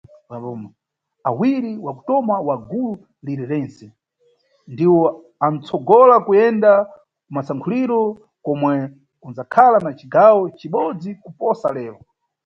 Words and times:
Awiri 1.29 1.71
wakutoma 1.85 2.35
wa 2.47 2.55
gulu 2.69 2.91
liri 3.25 3.45
rentse 3.51 3.85
ndiwo 4.71 5.05
anʼtsogola 5.45 6.15
kuyenda 6.25 6.71
kumasankhuliro, 7.25 7.99
komwe 8.45 8.71
kunʼdzakhala 9.21 9.77
na 9.85 9.91
cigawo 9.99 10.41
cibodzi 10.57 11.09
kuposa 11.23 11.67
lero. 11.77 11.97